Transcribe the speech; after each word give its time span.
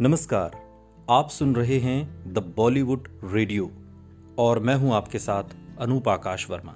नमस्कार, 0.00 0.50
आप 1.10 1.30
सुन 1.30 1.56
रहे 1.56 1.78
हैं 1.78 2.32
द 2.32 2.38
बॉलीवुड 2.56 3.08
रेडियो 3.24 3.70
और 4.38 4.58
मैं 4.58 4.74
हूँ 4.74 4.94
आपके 4.94 5.18
साथ 5.18 5.44
Anoop 5.80 6.08
Akash 6.08 6.50
Verma. 6.50 6.74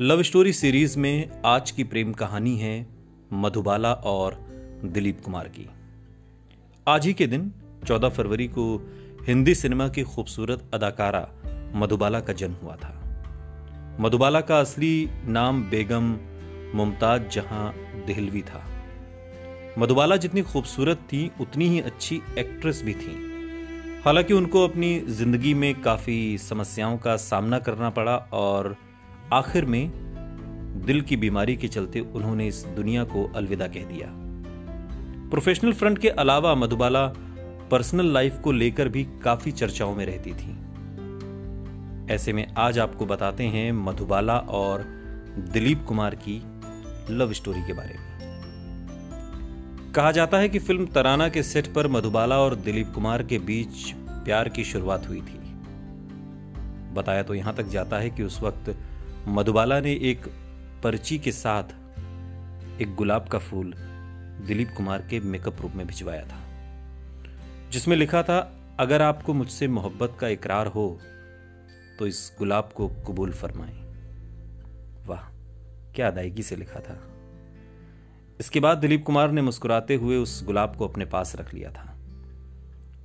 Love 0.00 0.22
story 0.22 0.52
series 0.52 0.98
में 0.98 1.42
आज 1.44 1.70
की 1.70 1.84
प्रेम 1.84 2.12
कहानी 2.12 2.58
है 2.58 2.86
मधुबाला 3.32 3.92
और 3.92 4.34
दिलीप 4.84 5.20
कुमार 5.24 5.48
की। 5.48 5.70
आज 6.88 7.06
ही 7.06 7.14
के 7.14 7.26
दिन 7.26 7.52
14 7.86 8.08
फरवरी 8.08 8.48
को 8.48 8.90
हिंदी 9.22 9.54
सिनेमा 9.54 9.88
की 9.88 10.02
खूबसूरत 10.02 10.70
अदाकारा 10.74 11.28
मधुबाला 11.74 12.20
का 12.20 12.32
जन्म 12.32 12.54
हुआ 12.54 12.76
था। 12.76 13.20
मधुबाला 14.00 14.40
का 14.40 14.60
असली 14.60 15.10
नाम 15.24 15.62
बेगम 15.62 16.18
मुमताज़ 16.74 17.22
जहाँ 17.22 17.74
दिहलवी 18.06 18.42
था। 18.42 18.77
मधुबाला 19.78 20.16
जितनी 20.16 20.42
खूबसूरत 20.42 20.96
थी, 20.96 21.30
उतनी 21.40 21.68
ही 21.68 21.80
अच्छी 21.80 22.20
एक्ट्रेस 22.38 22.82
भी 22.84 22.94
थी। 22.94 23.12
हालाँकि 24.04 24.34
उनको 24.34 24.64
अपनी 24.68 25.00
ज़िंदगी 25.00 25.54
में 25.54 25.82
काफ़ी 25.82 26.38
समस्याओं 26.38 26.98
का 26.98 27.16
सामना 27.16 27.58
करना 27.58 27.90
पड़ा 27.90 28.16
और 28.32 28.76
आखिर 29.32 29.64
में 29.64 29.90
दिल 30.86 31.00
की 31.00 31.16
बीमारी 31.16 31.56
के 31.56 31.68
चलते 31.68 32.00
उन्होंने 32.00 32.48
इस 32.48 32.64
दुनिया 32.64 33.04
को 33.04 33.32
अलविदा 33.36 33.66
कह 33.66 33.84
दिया। 33.84 34.08
प्रोफेशनल 35.30 35.72
फ्रंट 35.72 35.98
के 35.98 36.08
अलावा 36.08 36.54
मधुबाला 36.54 37.06
पर्सनल 37.70 38.06
लाइफ 38.06 38.40
को 38.44 38.52
लेकर 38.52 38.88
भी 38.88 39.04
काफ़ी 39.24 39.52
चर्चाओं 39.52 39.94
में 39.94 40.06
रहती 40.06 40.32
थी। 40.32 40.56
ऐसे 42.14 42.32
में 42.32 42.54
आज 42.58 42.78
आपको 42.78 43.06
बताते 43.06 43.44
हैं 43.44 43.72
मधुबाला 43.72 44.38
और 44.38 44.82
दिलीप 45.52 45.84
कुमार 45.88 46.14
की 46.14 46.42
लव 47.10 47.32
स्टोरी 47.32 47.62
के 47.66 47.72
बारे 47.72 47.94
में। 47.94 48.27
कहा 49.94 50.10
जाता 50.12 50.38
है 50.38 50.48
कि 50.48 50.58
फ़िल्म 50.58 50.86
तराना 50.86 51.28
के 51.28 51.42
सेट 51.42 51.72
पर 51.74 51.86
मधुबाला 51.88 52.38
और 52.38 52.54
दिलीप 52.56 52.92
कुमार 52.94 53.22
के 53.22 53.38
बीच 53.38 53.92
प्यार 54.24 54.48
की 54.48 54.64
शुरुआत 54.64 55.08
हुई 55.08 55.20
थी। 55.20 55.38
बताया 56.94 57.22
तो 57.22 57.34
यहाँ 57.34 57.54
तक 57.56 57.68
जाता 57.68 57.98
है 57.98 58.10
कि 58.10 58.22
उस 58.22 58.40
वक्त 58.40 58.74
मधुबाला 59.28 59.80
ने 59.80 59.92
एक 60.10 60.28
पर्ची 60.82 61.18
के 61.18 61.32
साथ 61.32 61.72
एक 62.82 62.94
गुलाब 62.94 63.28
का 63.28 63.38
फूल 63.38 63.72
दिलीप 64.46 64.74
कुमार 64.76 65.06
के 65.10 65.20
मेकअप 65.20 65.60
रूप 65.60 65.72
में 65.74 65.86
भिजवाया 65.86 66.22
था, 66.22 66.40
जिसमें 67.72 67.96
लिखा 67.96 68.22
था, 68.22 68.38
अगर 68.80 69.02
आपको 69.02 69.34
मुझसे 69.34 69.68
मोहब्बत 69.68 70.16
का 70.20 70.28
इकरार 70.28 70.66
हो 70.66 70.88
तो 71.98 72.06
इस 72.06 72.30
गुलाब 72.38 72.70
को 72.74 72.88
कबूल 73.08 73.32
फरमाएँ। 73.32 73.78
वाह, 75.06 75.28
क्या 75.94 76.08
अदायगी 76.08 76.42
से 76.42 76.56
लिखा 76.56 76.80
था। 76.80 77.00
इसके 78.40 78.60
बाद 78.60 78.78
दिलीप 78.78 79.04
कुमार 79.04 79.30
ने 79.30 79.42
मुस्कुराते 79.42 79.94
हुए 79.94 80.16
उस 80.16 80.44
गुलाब 80.44 80.76
को 80.76 80.88
अपने 80.88 81.04
पास 81.04 81.36
रख 81.36 81.54
लिया 81.54 81.70
था। 81.70 81.94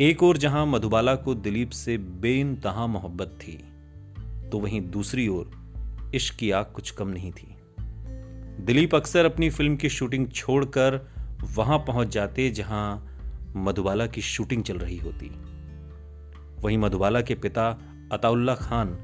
एक 0.00 0.22
और 0.22 0.36
जहाँ 0.36 0.66
मधुबाला 0.66 1.14
को 1.14 1.34
दिलीप 1.34 1.70
से 1.70 1.96
बेनतहा 1.98 2.86
मोहब्बत 2.86 3.38
थी 3.40 3.56
तो 4.50 4.58
वहीं 4.58 4.80
दूसरी 4.90 5.28
ओर 5.28 6.10
इश्क 6.14 6.34
की 6.34 6.50
आग 6.50 6.64
कुछ 6.64 6.90
कम 6.90 7.08
नहीं 7.08 7.32
थी। 7.32 7.56
दिलीप 8.64 8.94
अक्सर 8.94 9.24
अपनी 9.24 9.50
फ़िल्म 9.50 9.76
की 9.76 9.88
शूटिंग 9.88 10.28
छोड़कर 10.28 11.00
वहाँ 11.56 11.78
पहुँच 11.78 12.08
जाते 12.08 12.50
जहाँ 12.50 12.84
मधुबाला 13.56 14.06
की 14.06 14.22
शूटिंग 14.22 14.62
चल 14.62 14.78
रही 14.78 14.98
होती। 14.98 15.30
वहीं 16.60 16.78
मधुबाला 16.78 17.20
के 17.20 17.34
पिता 17.34 17.68
अताउल्ला 18.12 18.54
खान 18.54 18.96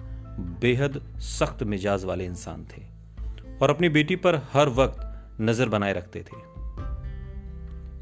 बेहद 0.61 1.01
सख्त 1.19 1.63
मिजाज 1.63 2.05
वाले 2.05 2.25
इंसान 2.25 2.67
थे 2.67 2.83
और 3.63 3.71
अपनी 3.71 3.89
बेटी 3.89 4.17
पर 4.17 4.37
हर 4.53 4.69
वक्त 4.69 5.08
नज़र 5.41 5.69
बनाए 5.69 5.93
रखते 5.93 6.21
थे। 6.21 6.37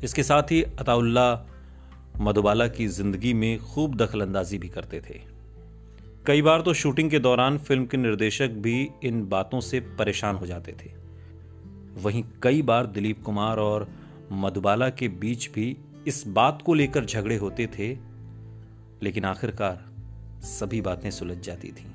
इसके 0.05 0.23
साथ 0.23 0.43
ही 0.43 0.63
अताउल्ला 0.63 1.47
मधुबाला 2.21 2.67
की 2.69 2.87
ज़िंदगी 2.89 3.33
में 3.35 3.59
खूब 3.59 3.97
दखल 3.97 4.21
अंदाजी 4.21 4.59
भी 4.59 4.69
करते 4.69 5.01
थे। 5.01 5.21
कई 6.27 6.43
बार 6.43 6.61
तो 6.61 6.75
शूटिंग 6.75 7.11
के 7.11 7.19
दौरान 7.19 7.59
फ़िल्म 7.59 7.87
के 7.87 7.97
निर्देशक 7.97 8.51
भी 8.59 8.89
इन 9.05 9.29
बातों 9.29 9.61
से 9.61 9.81
परेशान 9.99 10.37
हो 10.37 10.47
जाते 10.47 10.73
थे। 10.73 10.91
वहीं 12.03 12.25
कई 12.43 12.63
बार 12.63 12.87
दिलीप 12.87 13.23
कुमार 13.23 13.59
और 13.59 13.89
मधुबाला 14.33 14.89
के 14.91 15.09
बीच 15.09 15.51
भी 15.55 15.77
इस 16.07 16.27
बात 16.27 16.63
को 16.63 16.75
लेकर 16.75 17.05
झगड़े 17.05 17.37
होते 17.37 17.67
थे, 17.79 17.89
लेकिन 19.03 19.25
आखिरकार 19.25 19.85
सभी 20.43 20.81
बातें 20.81 21.11
सुलझ 21.11 21.39
जाती 21.39 21.69
थीं। 21.69 21.91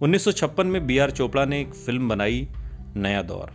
1956 0.00 0.64
में 0.64 0.86
बी 0.86 0.98
आर 0.98 1.10
चोपड़ा 1.10 1.44
ने 1.44 1.60
एक 1.60 1.74
फ़िल्म 1.74 2.08
बनाई, 2.08 2.48
नया 2.96 3.22
दौर। 3.22 3.52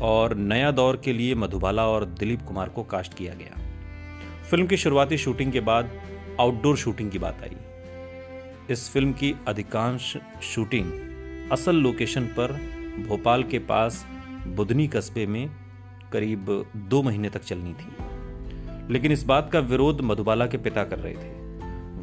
और 0.00 0.34
नया 0.34 0.70
दौर 0.70 1.00
के 1.04 1.12
लिए 1.12 1.34
मधुबाला 1.34 1.86
और 1.86 2.04
दिलीप 2.04 2.42
कुमार 2.42 2.68
को 2.68 2.82
कास्ट 2.82 3.14
किया 3.14 3.34
गया। 3.34 3.60
फ़िल्म 4.50 4.66
की 4.66 4.76
शुरुआती 4.76 5.18
शूटिंग 5.18 5.52
के 5.52 5.60
बाद 5.60 5.90
आउटडोर 6.40 6.76
शूटिंग 6.76 7.10
की 7.10 7.18
बात 7.18 7.42
आई। 7.42 7.56
इस 8.70 8.90
फ़िल्म 8.90 9.12
की 9.12 9.34
अधिकांश 9.48 10.16
शूटिंग 10.42 10.92
असल 11.52 11.76
लोकेशन 11.76 12.24
पर 12.24 12.52
भोपाल 13.08 13.42
के 13.42 13.58
पास 13.58 14.06
बुधनी 14.46 14.88
कस्बे 14.88 15.26
में 15.26 15.50
करीब 16.12 16.70
दो 16.76 17.02
महीने 17.02 17.30
तक 17.30 17.42
चलनी 17.42 17.72
थी। 17.72 17.92
लेकिन 18.92 19.12
इस 19.12 19.22
बात 19.22 19.50
का 19.52 19.58
विरोध 19.58 20.00
मधुबाला 20.00 20.46
के 20.46 20.56
पिता 20.56 20.84
कर 20.84 20.98
रहे 20.98 21.14
थे। 21.14 21.38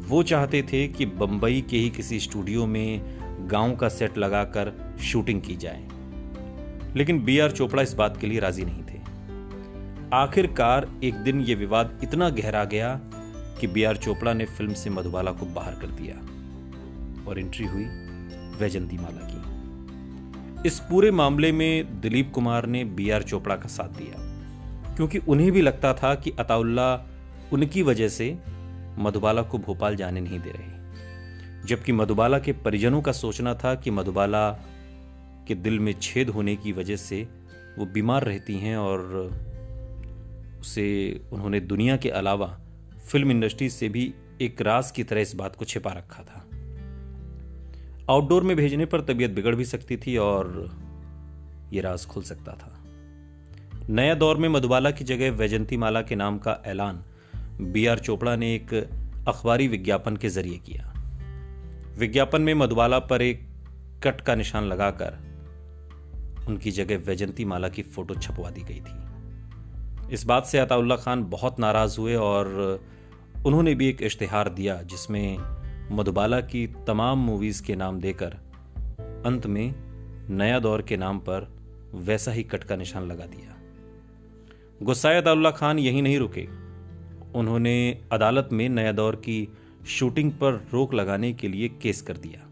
वो 0.06 0.22
चाहते 0.22 0.62
थे 0.62 0.88
कि 0.88 1.06
बंबई 1.06 1.64
के 1.70 1.76
ही 1.76 1.90
किसी 1.90 2.20
स्टूडियो 2.20 2.66
में 2.66 3.00
गाँव 3.50 3.76
का 3.76 3.88
सेट 3.88 4.18
लगाकर 4.18 4.96
शूटिंग 5.00 5.42
की 5.42 5.56
जाए। 5.56 5.88
लेकिन 6.96 7.24
बी 7.24 7.38
आर 7.38 7.50
चोपड़ा 7.50 7.82
इस 7.82 7.92
बात 7.94 8.16
के 8.16 8.26
लिए 8.26 8.40
राज़ी 8.40 8.64
नहीं 8.64 8.82
थे। 8.82 8.98
आखिरकार 10.14 10.88
एक 11.04 11.14
दिन 11.14 11.40
यह 11.40 11.56
विवाद 11.56 11.98
इतना 12.02 12.28
गहरा 12.30 12.64
गया 12.64 12.94
कि 13.60 13.66
बी 13.66 13.82
आर 13.84 13.96
चोपड़ा 13.96 14.32
ने 14.32 14.44
फ़िल्म 14.46 14.72
से 14.72 14.90
मधुबाला 14.90 15.30
को 15.30 15.46
बाहर 15.46 15.74
कर 15.74 15.90
दिया 15.92 16.14
और 17.30 17.38
एंट्री 17.38 17.66
हुई 17.66 17.84
वैजंती 18.58 18.96
माला 18.96 19.28
की। 19.30 20.68
इस 20.68 20.78
पूरे 20.80 21.10
मामले 21.10 21.50
में 21.52 22.00
दिलीप 22.00 22.30
कुमार 22.34 22.66
ने 22.66 22.84
बी 22.84 23.10
आर 23.10 23.22
चोपड़ा 23.22 23.56
का 23.56 23.68
साथ 23.68 23.88
दिया, 23.88 24.94
क्योंकि 24.96 25.18
उन्हें 25.18 25.50
भी 25.52 25.60
लगता 25.60 25.92
था 25.94 26.14
कि 26.14 26.30
अताउल्ला 26.38 26.94
उनकी 27.52 27.82
वजह 27.82 28.08
से 28.08 28.36
मधुबाला 28.98 29.42
को 29.42 29.58
भोपाल 29.58 29.96
जाने 29.96 30.20
नहीं 30.20 30.40
दे 30.40 30.50
रहे। 30.50 31.66
जबकि 31.66 31.92
मधुबाला 31.92 32.38
के 32.38 32.52
परिजनों 32.52 33.02
का 33.02 33.12
सोचना 33.12 33.54
था 33.54 33.74
कि 33.74 33.90
मधुबाला 33.90 34.50
के 35.48 35.54
दिल 35.54 35.78
में 35.80 35.94
छेद 36.02 36.28
होने 36.28 36.56
की 36.56 36.72
वजह 36.72 36.96
से 36.96 37.28
वो 37.78 37.86
बीमार 37.86 38.24
रहती 38.24 38.56
हैं 38.56 38.76
और 38.76 39.00
उसे 40.60 41.20
उन्होंने 41.32 41.60
दुनिया 41.60 41.96
के 41.96 42.10
अलावा 42.10 42.60
फ़िल्म 43.08 43.30
इंडस्ट्री 43.30 43.70
से 43.70 43.88
भी 43.88 44.14
एक 44.40 44.60
राज 44.60 44.90
की 44.90 45.04
तरह 45.04 45.20
इस 45.20 45.34
बात 45.34 45.56
को 45.56 45.64
छिपा 45.64 45.92
रखा 45.92 46.22
था। 46.22 46.46
आउटडोर 48.10 48.42
में 48.42 48.56
भेजने 48.56 48.86
पर 48.86 49.00
तबीयत 49.00 49.30
बिगड़ 49.30 49.54
भी 49.54 49.64
सकती 49.64 49.96
थी 49.96 50.16
और 50.16 50.70
यह 51.72 51.82
राज 51.82 52.06
खुल 52.06 52.22
सकता 52.22 52.52
था। 52.52 52.84
नया 53.88 54.14
दौर 54.14 54.36
में 54.36 54.48
मधुबाला 54.48 54.90
की 54.90 55.04
जगह 55.04 55.30
वैजंती 55.30 55.76
माला 55.76 56.02
के 56.02 56.16
नाम 56.16 56.38
का 56.38 56.62
ऐलान 56.66 57.04
बी 57.60 57.86
आर 57.86 57.98
चोपड़ा 57.98 58.36
ने 58.36 58.54
एक 58.54 58.74
अखबारी 59.28 59.68
विज्ञापन 59.68 60.16
के 60.16 60.28
ज़रिए 60.28 60.58
किया। 60.58 60.92
विज्ञापन 61.98 62.42
में 62.42 62.54
मधुबाला 62.54 62.98
पर 62.98 63.22
एक 63.22 63.48
कट 64.02 64.20
का 64.20 64.34
निशान 64.34 64.64
लगाकर 64.64 65.25
उनकी 66.48 66.70
जगह 66.70 66.96
वैजंती 66.96 67.44
माला 67.44 67.68
की 67.68 67.82
फ़ोटो 67.82 68.14
छपवा 68.14 68.50
दी 68.50 68.62
गई 68.62 68.80
थी। 68.80 70.14
इस 70.14 70.24
बात 70.24 70.46
से 70.46 70.58
अताउल्ला 70.58 70.96
खान 70.96 71.24
बहुत 71.24 71.60
नाराज़ 71.60 72.00
हुए 72.00 72.14
और 72.14 72.80
उन्होंने 73.46 73.74
भी 73.74 73.88
एक 73.88 74.02
इश्तेहार 74.02 74.48
दिया 74.48 74.82
जिसमें 74.82 75.38
मधुबाला 75.96 76.40
की 76.40 76.66
तमाम 76.66 77.18
मूवीज़ 77.18 77.62
के 77.62 77.76
नाम 77.76 78.00
देकर 78.00 78.36
अंत 79.26 79.46
में 79.46 79.74
नया 80.30 80.58
दौर 80.58 80.82
के 80.82 80.96
नाम 80.96 81.18
पर 81.18 81.56
वैसा 81.94 82.32
ही 82.32 82.42
कट 82.42 82.64
का 82.64 82.76
निशान 82.76 83.06
लगा 83.06 83.26
दिया। 83.26 83.56
गुस्साए 84.82 85.16
अताउल्ला 85.16 85.50
खान 85.50 85.78
यही 85.78 86.02
नहीं 86.02 86.18
रुके। 86.18 86.46
उन्होंने 87.34 88.02
अदालत 88.12 88.48
में 88.52 88.68
नया 88.68 88.92
दौर 88.92 89.16
की 89.16 89.48
शूटिंग 89.88 90.32
पर 90.32 90.68
रोक 90.72 90.94
लगाने 90.94 91.32
के 91.32 91.48
लिए 91.48 91.68
केस 91.68 92.02
कर 92.02 92.16
दिया। 92.16 92.46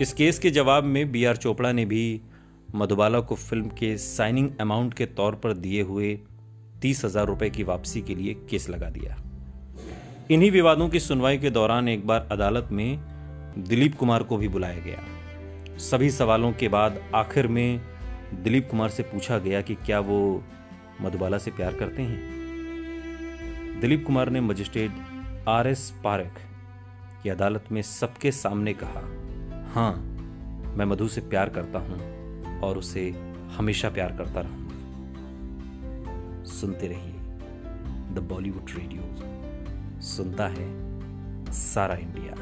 इस 0.00 0.12
केस 0.12 0.38
के 0.38 0.50
जवाब 0.50 0.84
में 0.84 1.12
बी 1.12 1.24
आर 1.24 1.36
चोपड़ा 1.36 1.72
ने 1.72 1.84
भी 1.84 2.20
मधुबाला 2.74 3.20
को 3.20 3.34
फ़िल्म 3.34 3.68
के 3.68 3.96
साइनिंग 3.98 4.50
अमाउंट 4.60 4.94
के 4.94 5.06
तौर 5.06 5.34
पर 5.34 5.52
दिए 5.52 5.82
हुए 5.82 6.18
तीस 6.82 7.04
हज़ार 7.04 7.26
रुपए 7.26 7.50
की 7.50 7.62
वापसी 7.62 8.02
के 8.02 8.14
लिए 8.14 8.34
केस 8.50 8.68
लगा 8.68 8.90
दिया। 8.90 9.16
इन्हीं 10.30 10.50
विवादों 10.50 10.88
की 10.88 11.00
सुनवाई 11.00 11.38
के 11.38 11.50
दौरान 11.50 11.88
एक 11.88 12.06
बार 12.06 12.28
अदालत 12.32 12.68
में 12.72 13.00
दिलीप 13.58 13.94
कुमार 13.94 14.22
को 14.22 14.36
भी 14.36 14.48
बुलाया 14.48 14.78
गया। 14.78 15.78
सभी 15.78 16.10
सवालों 16.10 16.52
के 16.52 16.68
बाद 16.68 17.00
आखिर 17.14 17.46
में 17.46 17.80
दिलीप 18.34 18.68
कुमार 18.70 18.90
से 18.90 19.02
पूछा 19.02 19.38
गया 19.38 19.60
कि 19.60 19.74
क्या 19.74 20.00
वो 20.00 20.20
मधुबाला 21.00 21.38
से 21.38 21.50
प्यार 21.50 21.74
करते 21.74 22.02
हैं। 22.02 23.80
दिलीप 23.80 24.06
कुमार 24.06 24.30
ने 24.30 24.40
मजिस्ट्रेट 24.40 24.92
आर 25.48 25.66
एस 25.66 25.92
पारक 26.04 26.38
की 27.22 27.28
अदालत 27.28 27.64
में 27.72 27.82
सबके 27.82 28.32
सामने 28.32 28.74
कहा, 28.74 29.00
हाँ, 29.74 29.92
मैं 30.76 30.84
मधु 30.84 31.08
से 31.08 31.20
प्यार 31.20 31.48
करता 31.48 31.78
हूँ। 31.78 32.19
और 32.62 32.78
उसे 32.78 33.10
हमेशा 33.56 33.88
प्यार 33.90 34.16
करता 34.16 34.40
रहूँगा 34.40 34.68
सुनते 36.44 36.86
रहिए 36.86 37.14
द 38.14 38.18
बॉलीवुड 38.30 38.70
रेडियो 38.78 39.02
सुनता 40.00 40.46
है 40.48 40.68
सारा 41.52 41.94
इंडिया। 41.94 42.34